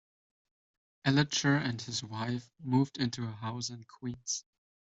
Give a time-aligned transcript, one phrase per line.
[1.05, 4.43] Elitcher and his wife moved into a house in Queens.